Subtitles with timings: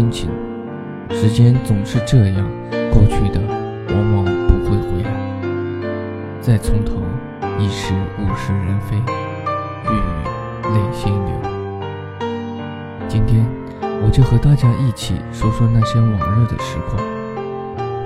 [0.00, 0.30] 心情。
[1.10, 2.50] 时间总是这样
[2.90, 3.38] 过去的，
[3.90, 5.12] 往往不会回来。
[6.40, 6.94] 再从头，
[7.58, 11.30] 已是物是人非，欲语泪先流。
[13.08, 13.46] 今天，
[14.02, 16.96] 我就和大家一起说说那些往日的时光。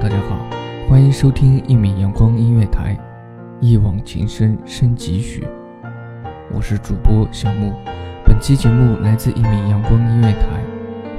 [0.01, 0.37] 大家好，
[0.89, 2.99] 欢迎收听一米阳光音乐台，
[3.61, 5.47] 一往情深深几许。
[6.53, 7.73] 我是主播小木。
[8.25, 10.49] 本期节目来自一米阳光音乐台，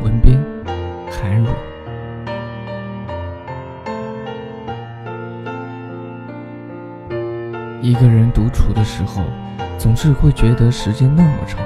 [0.04, 0.38] 文编
[1.22, 1.50] 韩蕊。
[7.82, 9.24] 一个人独处的时候，
[9.78, 11.60] 总是会觉得时间那么长。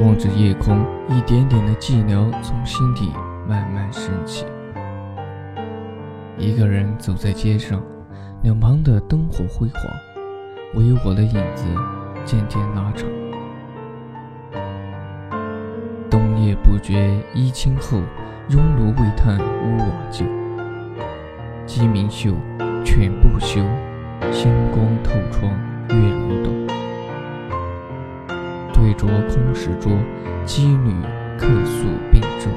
[0.00, 3.12] 望着夜空，一点点的寂寥从心底
[3.48, 4.44] 慢慢升起。
[6.36, 7.82] 一个人走在街上，
[8.42, 9.82] 两旁的灯火辉煌，
[10.74, 11.64] 唯有我的影子
[12.24, 13.23] 渐渐拉长。
[16.64, 18.00] 不觉衣轻厚，
[18.48, 20.24] 熔炉未炭屋瓦旧。
[21.66, 22.34] 鸡鸣嗅，
[22.82, 23.60] 犬不休，
[24.32, 25.52] 星光透窗
[25.90, 26.50] 月如斗。
[28.72, 29.92] 对酌空石桌，
[30.46, 30.94] 羁旅
[31.38, 32.50] 客宿并舟。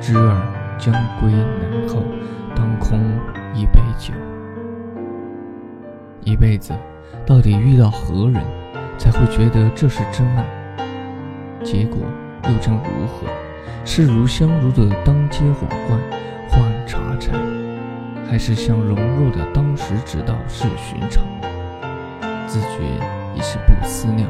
[0.00, 2.02] 知儿将归南后，
[2.54, 2.98] 当空
[3.54, 4.14] 一杯酒。
[6.22, 6.72] 一辈子，
[7.26, 8.42] 到底遇到何人，
[8.98, 10.44] 才会觉得这是真爱？
[11.62, 11.98] 结果。
[12.48, 13.26] 又将如何？
[13.84, 16.00] 是如相如的当街火罐
[16.50, 17.32] 换茶柴，
[18.28, 21.24] 还是像容若的当时知道是寻常？
[22.48, 22.78] 自觉
[23.36, 24.28] 已是不思量，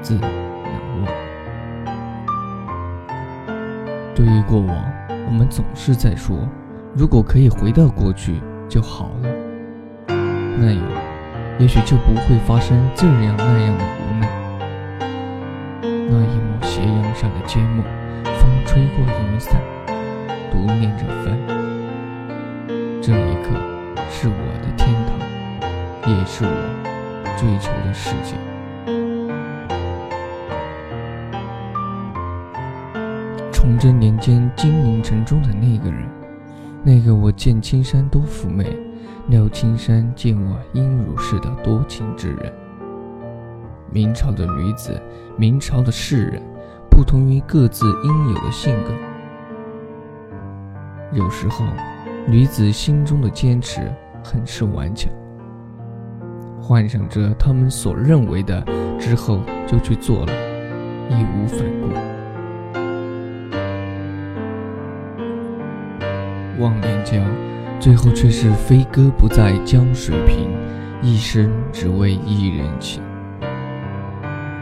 [0.00, 0.30] 自难
[1.00, 1.12] 忘。
[4.14, 4.76] 对于过往，
[5.26, 6.36] 我们总是在说，
[6.94, 9.28] 如果可以回到过去就好了，
[10.56, 10.82] 那样
[11.58, 14.01] 也许就不会发生这样那样的。
[16.12, 17.82] 那一抹斜阳下的缄默，
[18.22, 19.58] 风吹过云散，
[20.50, 21.38] 独念着帆。
[23.00, 23.58] 这一刻
[24.10, 25.18] 是我的天堂，
[26.06, 26.50] 也是我
[27.38, 28.36] 追求的世界。
[33.50, 36.06] 崇祯年间金陵城中的那个人，
[36.82, 38.66] 那个我见青山多妩媚，
[39.28, 42.52] 料青山见我应如是的多情之人。
[43.92, 44.98] 明朝的女子，
[45.36, 46.42] 明朝的士人，
[46.90, 48.90] 不同于各自应有的性格。
[51.12, 51.66] 有时候，
[52.26, 53.92] 女子心中的坚持
[54.24, 55.12] 很是顽强，
[56.58, 58.64] 幻想着他们所认为的，
[58.98, 60.32] 之后就去做了，
[61.10, 61.88] 义无反顾。
[66.62, 67.18] 忘年交，
[67.78, 70.48] 最后却是飞鸽不在江水平，
[71.02, 73.02] 一生只为一人情。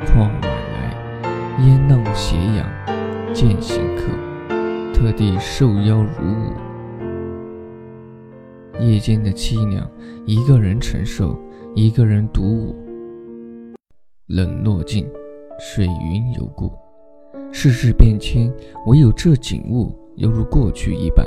[0.06, 2.66] 况晚来，烟浪斜阳，
[3.34, 4.04] 渐行客，
[4.94, 6.54] 特地受邀如舞。
[8.80, 9.86] 夜间的凄凉，
[10.24, 11.38] 一个人承受，
[11.74, 12.74] 一个人独舞。
[14.26, 15.06] 冷落尽，
[15.58, 16.72] 水云犹故。
[17.52, 18.50] 世事变迁，
[18.86, 21.26] 唯有这景物犹如过去一般。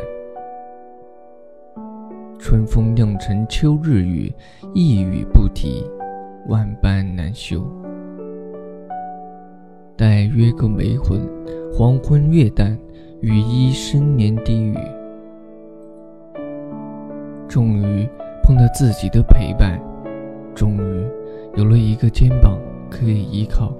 [2.40, 4.34] 春风酿成秋日雨，
[4.74, 5.86] 一语不提，
[6.48, 7.64] 万般难休。
[9.96, 11.22] 待约个梅魂，
[11.72, 12.76] 黄昏月淡，
[13.22, 14.76] 雨衣深年低语。
[17.48, 18.10] 终于
[18.42, 19.80] 碰到自己的陪伴，
[20.56, 21.06] 终于
[21.56, 22.60] 有了一个肩膀
[22.90, 23.72] 可以依靠。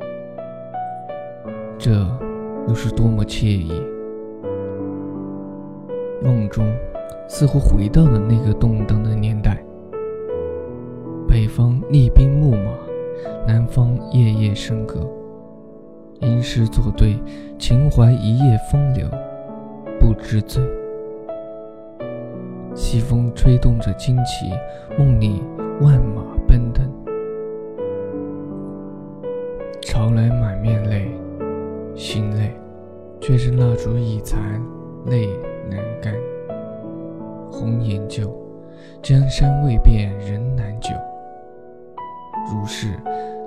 [1.80, 1.92] 这
[2.68, 3.72] 又是多么惬意！
[6.24, 6.64] 梦中
[7.28, 9.62] 似乎回到了那个动荡的年代，
[11.28, 12.72] 北方厉兵秣马，
[13.48, 15.10] 南方夜夜笙歌，
[16.24, 17.20] 吟诗作对，
[17.60, 19.08] 情怀一夜风流，
[20.00, 20.64] 不知醉。
[22.74, 24.52] 西风吹动着旌旗，
[24.98, 25.44] 梦里
[25.82, 26.90] 万马奔腾，
[29.82, 31.12] 潮来满面泪，
[31.94, 32.56] 心累，
[33.20, 34.40] 却是蜡烛已残，
[35.06, 35.28] 泪
[35.70, 36.14] 难干。
[37.52, 38.34] 红颜旧，
[39.02, 40.90] 江山未变人难久。
[42.50, 42.88] 如是，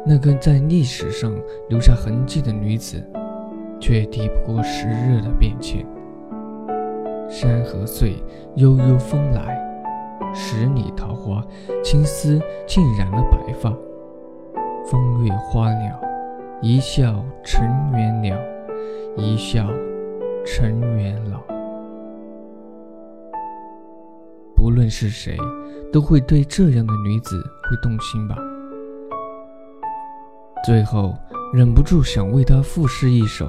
[0.09, 1.35] 那个在历史上
[1.69, 3.03] 留下痕迹的女子，
[3.81, 5.85] 却抵不过时日的变迁。
[7.29, 8.23] 山河碎，
[8.55, 9.61] 悠悠风来，
[10.33, 11.45] 十里桃花，
[11.83, 13.77] 青丝浸染了白发。
[14.89, 16.01] 风月花鸟，
[16.63, 18.41] 一笑尘缘了，
[19.17, 19.69] 一笑
[20.47, 21.41] 尘缘老。
[24.55, 25.37] 不论是谁，
[25.93, 27.37] 都会对这样的女子
[27.69, 28.37] 会动心吧。
[30.67, 31.15] 最后，
[31.53, 33.47] 忍不住想为他赋诗一首。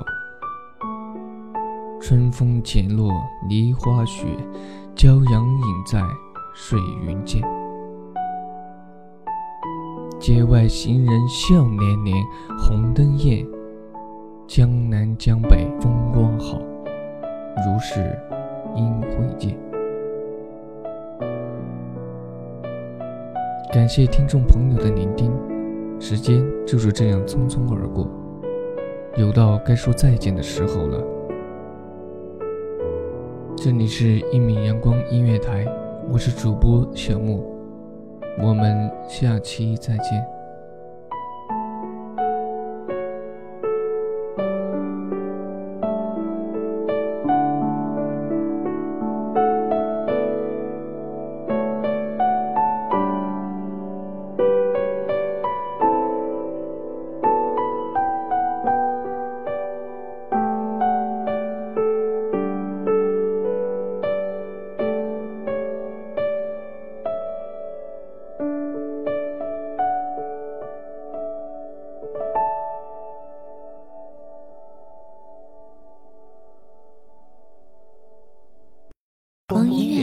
[2.00, 3.12] 春风剪落
[3.50, 4.28] 梨花雪，
[4.96, 6.00] 骄阳影在
[6.54, 7.42] 水云间。
[10.20, 12.24] 街外行人笑连连，
[12.60, 13.44] 红灯艳，
[14.48, 16.60] 江南江北风光好，
[17.66, 18.16] 如是
[18.76, 19.58] 应会见。
[23.74, 25.32] 感谢听众朋友的聆听，
[26.00, 28.08] 时间就是这样匆匆而过，
[29.18, 31.04] 又到该说再见的时候了。
[33.56, 35.66] 这里是一米阳光音乐台，
[36.12, 37.44] 我是主播小木，
[38.40, 40.37] 我们下期再见。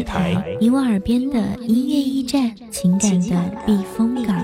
[0.05, 4.44] 台，你我耳边的音乐驿站，情感的避风港。